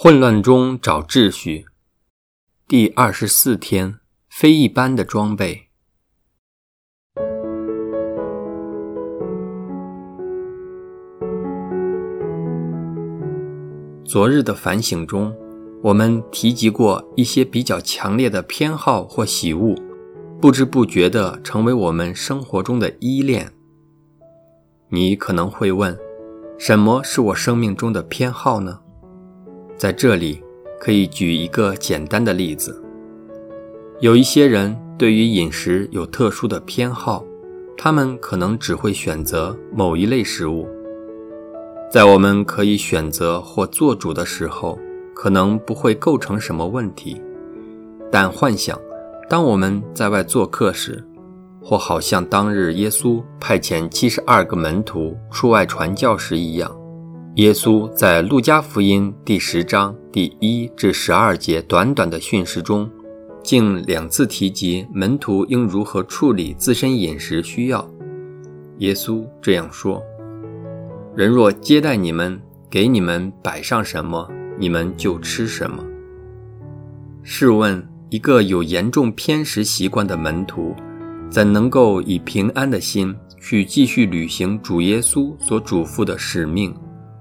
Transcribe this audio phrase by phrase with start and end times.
[0.00, 1.66] 混乱中找秩序。
[2.68, 3.98] 第二十四天，
[4.30, 5.70] 非一般的装备。
[14.04, 15.36] 昨日的反省中，
[15.82, 19.74] 我们提及过一些比较强烈的偏好或喜恶，
[20.40, 23.52] 不知不觉地成为我们生活中的依恋。
[24.90, 25.98] 你可能会问：
[26.56, 28.82] 什么是我生命中的偏好呢？
[29.78, 30.42] 在这里，
[30.80, 32.82] 可以举一个简单的例子。
[34.00, 37.24] 有一些人对于饮食有特殊的偏好，
[37.76, 40.68] 他们可能只会选择某一类食物。
[41.90, 44.78] 在我们可以选择或做主的时候，
[45.14, 47.22] 可能不会构成什么问题。
[48.10, 48.78] 但幻想，
[49.28, 51.02] 当我们在外做客时，
[51.62, 56.77] 或好像当日耶稣派遣七十二个门徒出外传教时一样。
[57.38, 62.90] 耶稣在路加福音第十章第一至十二节短短的训示中，
[63.44, 67.88] 竟两次提及门徒应如何处理自身饮食需要。
[68.78, 70.02] 耶稣这样说
[71.14, 75.84] ：“人若接待你们，给你们摆上什么，你们就吃什么。”
[77.22, 80.74] 试问，一个有严重偏食习惯的门徒，
[81.30, 86.74] 怎能够以平安的心去继续履行主耶稣所嘱咐的使命？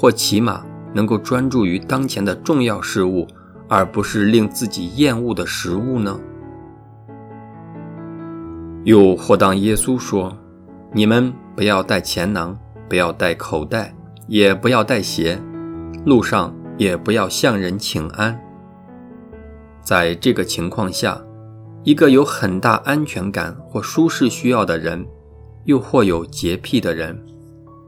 [0.00, 3.26] 或起码能够专注于当前的重要事物，
[3.68, 6.20] 而不是令自己厌恶的食物呢？
[8.84, 10.38] 又或当耶稣说
[10.94, 12.56] ：“你们不要带钱囊，
[12.88, 13.92] 不要带口袋，
[14.28, 15.36] 也不要带鞋，
[16.06, 18.38] 路上也不要向人请安。”
[19.82, 21.20] 在这个情况下，
[21.82, 25.04] 一个有很大安全感或舒适需要的人，
[25.64, 27.20] 又或有洁癖的人。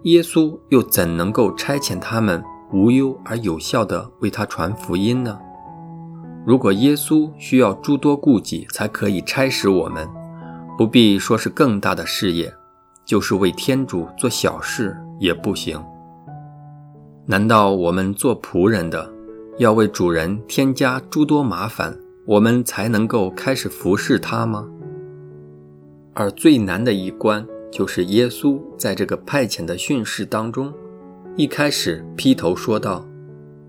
[0.05, 5.39] 耶稣又怎能够差遣他们无忧而有效地为他传福音呢？
[6.47, 10.09] 如果耶稣需要诸多顾忌才可以差使我们，
[10.79, 12.51] 不必说是更大的事业，
[13.05, 15.79] 就是为天主做小事也不行。
[17.27, 19.13] 难道我们做仆人的
[19.59, 21.95] 要为主人添加诸多麻烦，
[22.27, 24.67] 我们才能够开始服侍他吗？
[26.15, 27.47] 而最难的一关。
[27.71, 30.73] 就是耶稣在这个派遣的训示当中，
[31.37, 33.07] 一开始劈头说道：“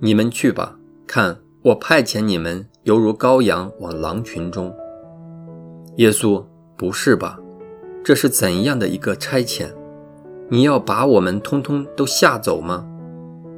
[0.02, 4.74] 你们去吧，看我派遣你们，犹如羔羊往狼群中。”
[5.98, 6.44] 耶稣，
[6.76, 7.40] 不是吧？
[8.04, 9.68] 这是怎样的一个差遣？
[10.50, 12.88] 你要把我们通通都吓走吗？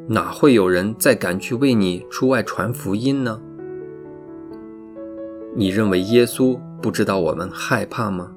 [0.10, 3.40] 哪会有人再敢去为你出外传福音呢？
[5.56, 8.31] 你认为耶稣不知道我们害怕吗？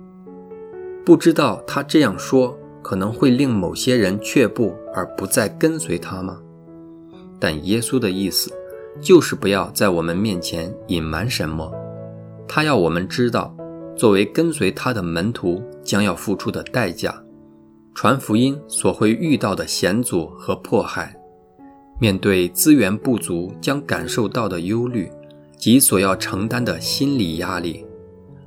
[1.06, 6.36] 不知道他这样说可能会令某些人却步而不再跟随他吗？
[7.38, 8.52] 但耶稣的意思
[9.00, 11.72] 就是不要在我们面前隐瞒什么，
[12.48, 13.54] 他要我们知道，
[13.96, 17.14] 作为跟随他的门徒将要付出的代价，
[17.94, 21.14] 传福音所会遇到的险阻和迫害，
[22.00, 25.08] 面对资源不足将感受到的忧虑
[25.56, 27.86] 及所要承担的心理压力，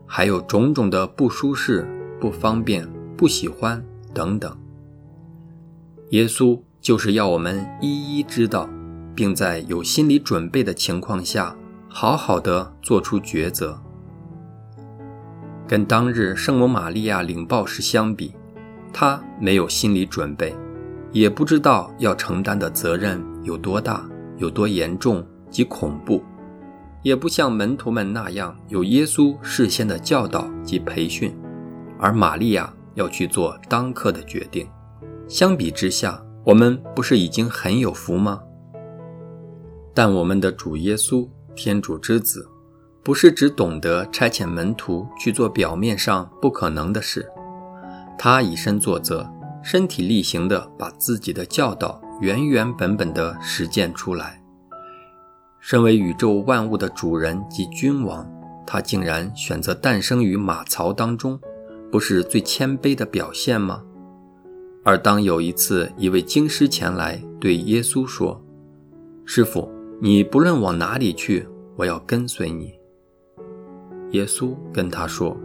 [0.06, 1.88] 还有种种的不舒适。
[2.19, 4.56] 不方便、不喜欢等等，
[6.09, 8.69] 耶稣就是要我们一一知道，
[9.16, 11.56] 并在有心理准备的情况下，
[11.88, 13.79] 好好的做出抉择。
[15.68, 18.34] 跟当日圣母玛利亚领报时相比，
[18.91, 20.56] 他没有心理准备，
[21.12, 26.24] 也不知道要承担的责任有多大、有多严重及恐怖，
[27.03, 31.34] 也不像门徒们那样有耶稣事先的教导及培训。
[31.99, 34.67] 而玛利亚要去做当刻的决定，
[35.27, 38.41] 相比之下，我们不是已经很有福吗？
[39.93, 42.49] 但我们的主耶稣，天主之子，
[43.03, 47.29] 不是只懂得差遣门徒去做表面上不可能的事，
[48.17, 49.29] 他以身作则，
[49.61, 54.41] 身体力行地把自己的教导原原本本地实践出来。
[55.59, 58.25] 身为宇宙万物的主人及君王，
[58.66, 61.37] 他竟然选择诞生于马槽当中。
[61.91, 63.84] 不是最谦卑的表现吗？
[64.84, 68.41] 而当有一次一位经师前来对耶稣说
[69.26, 69.70] ：“师傅，
[70.00, 72.74] 你不论往哪里去，我要跟随你。”
[74.12, 75.36] 耶稣跟他说：“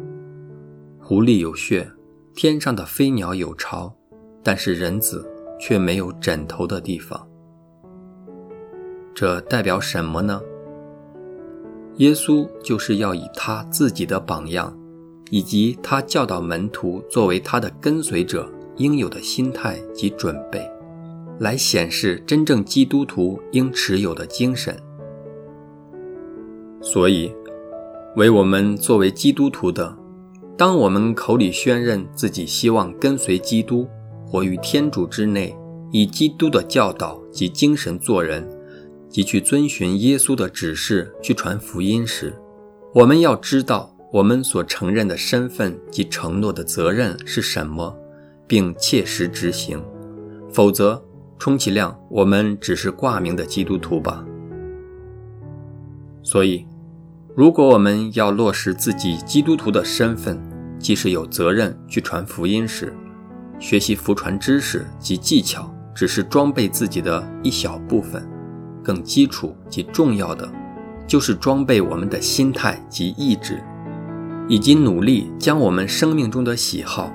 [1.01, 1.91] 狐狸有穴，
[2.35, 3.95] 天上的飞鸟有巢，
[4.43, 7.27] 但是人子却没有枕头的地方。”
[9.15, 10.41] 这代表什么呢？
[11.97, 14.77] 耶稣就是要以他自己的榜样。
[15.35, 20.65] 以及他教导门徒作为他的跟随者应有的心态及准备，
[21.41, 24.79] 来显示真正基督徒应持有的精神，
[26.81, 27.33] 所以，
[28.15, 29.97] 为我们作为基督徒的，
[30.57, 33.89] 当我们口里宣认自己希望跟随基督，
[34.25, 35.53] 活于天主之内，
[35.91, 38.49] 以基督的教导及精神做人，
[39.09, 42.33] 及去遵循耶稣的指示去传福音时，
[42.95, 47.93] 我们要知道我们所承认的身份及承诺的责任是什么，
[48.47, 49.83] 并切实执行。
[50.53, 51.03] 否则，
[51.37, 54.25] 充其量我们只是挂名的基督徒吧。
[56.23, 56.65] 所以。
[57.35, 60.41] 如果我们要落实自己基督徒的身份，
[60.79, 62.95] 即是有责任去传福音时，
[63.59, 68.25] 学习福传知识及技巧只是装备自己的一小部分，
[68.85, 70.49] 更基础及重要的，
[71.09, 73.61] 就是装备我们的心态及意志，
[74.49, 77.11] 以及努力将我们生命中的喜好，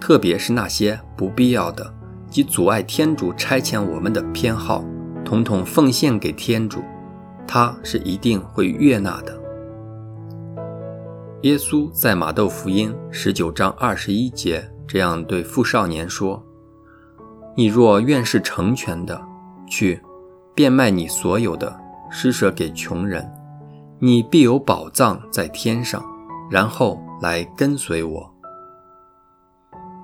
[0.00, 1.92] 特别是那些不必要的
[2.30, 4.84] 及阻碍天主差遣我们的偏好，
[5.24, 6.82] 统统奉献给天主，
[7.46, 9.40] 他是一定会悦纳的。
[11.42, 16.42] 耶稣在马窦福音十九章二十一节这样对富少年说
[17.56, 19.20] ：“你若愿是成全的，
[19.66, 20.00] 去
[20.54, 21.74] 变卖你所有的，
[22.10, 23.30] 施舍给穷人，
[23.98, 26.04] 你必有宝藏在天上。
[26.54, 28.32] 然后来跟随我。”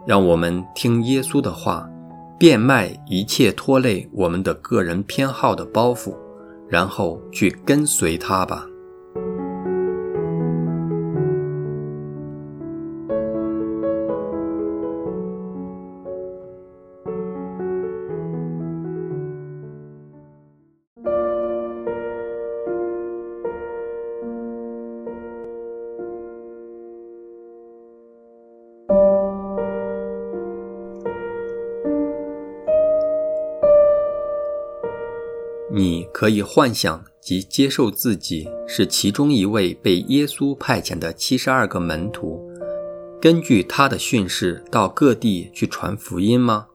[0.04, 1.88] 让我们听耶稣的话，
[2.36, 6.12] 变卖一切拖累我们的个人偏好的包袱，
[6.68, 8.66] 然后去跟随他吧。
[36.20, 42.38] 可以幻想及接受自己是其中一位被耶稣派遣的七十二个门徒，
[43.18, 46.66] 根据他的训示到各地去传福音吗？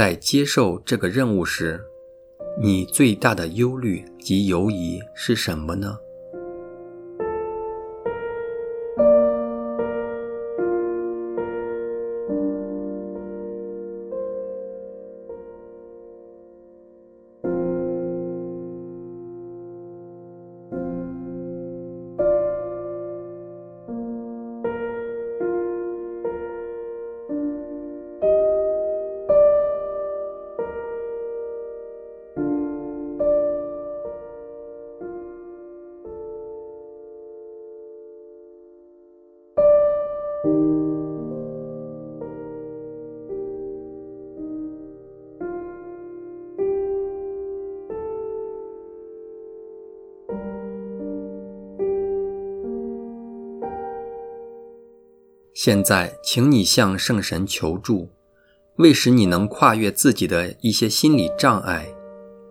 [0.00, 1.78] 在接受这个任务时，
[2.58, 5.94] 你最大的忧虑及犹疑是什么呢？
[55.62, 58.08] 现在，请你向圣神求助，
[58.76, 61.86] 为使你能跨越自己的一些心理障碍，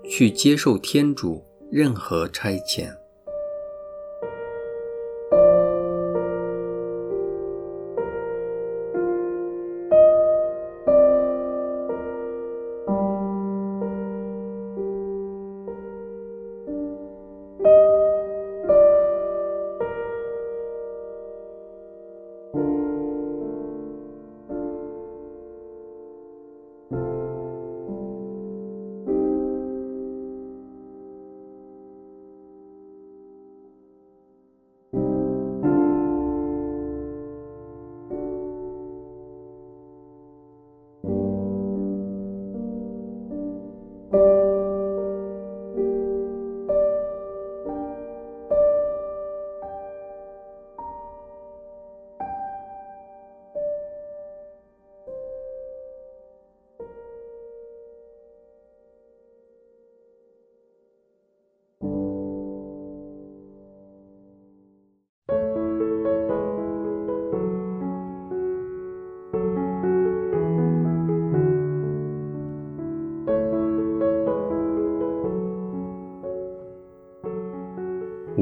[0.08, 2.96] 去接受天主任何差遣。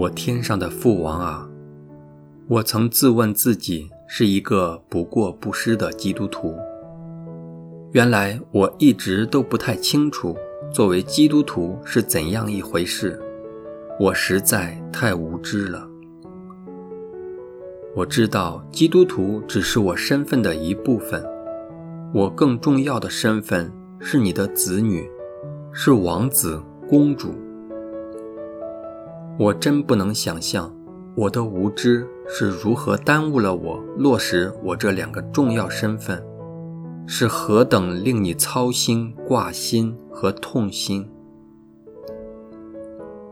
[0.07, 1.45] 我天上的父王啊，
[2.47, 6.55] 我曾自问自己是一个不过不失的基督徒。
[7.91, 10.33] 原来我一直都不太清楚，
[10.71, 13.21] 作为基督徒是怎样一回事。
[13.99, 15.85] 我实在太无知了。
[17.93, 21.21] 我知道基督徒只是我身份的一部分，
[22.13, 25.05] 我更重要的身份是你的子女，
[25.73, 27.35] 是王子、公主。
[29.39, 30.73] 我真不能想象，
[31.15, 36.23] 我的无知是如何耽误了我落实我这两个重要身份。
[37.05, 41.07] 是何等令你操心、挂心和痛心！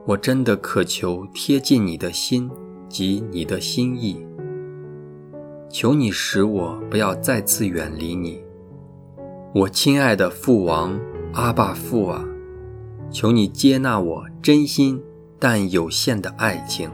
[0.05, 2.50] 我真的渴求贴近你的心
[2.88, 4.25] 及你的心意，
[5.69, 8.41] 求你使我不要再次远离你，
[9.53, 10.97] 我亲爱的父王
[11.33, 12.24] 阿爸父啊！
[13.12, 15.03] 求你接纳我真心
[15.39, 16.89] 但有限的爱情，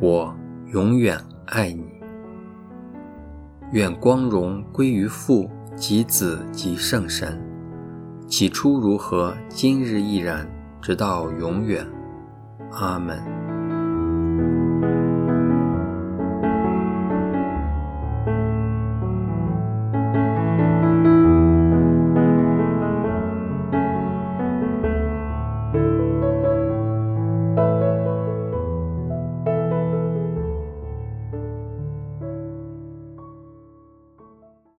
[0.00, 0.34] 我
[0.72, 1.84] 永远爱你。
[3.72, 7.38] 愿光荣归于父及子及圣神，
[8.26, 10.48] 起初如何，今日亦然，
[10.80, 11.86] 直到永远。
[12.72, 13.37] 阿门。